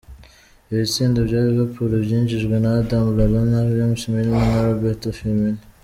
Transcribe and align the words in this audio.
Ibitsindo 0.71 1.17
vya 1.29 1.39
Liverpool 1.47 1.91
vyinjijwe 2.07 2.55
na 2.63 2.69
Adam 2.79 3.05
Lallana, 3.17 3.59
James 3.75 4.03
Milner 4.11 4.45
na 4.53 4.61
Roerto 4.79 5.09
Firmino. 5.19 5.61